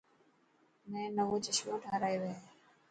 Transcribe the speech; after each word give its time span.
مين 0.89 1.07
نوو 1.17 1.35
چشمو 1.45 1.75
ٺارايو 1.83 2.21
هي. 2.27 2.35